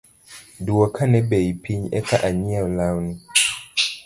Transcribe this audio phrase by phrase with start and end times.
[0.65, 3.13] Duokane bei piny eka anyiew lawni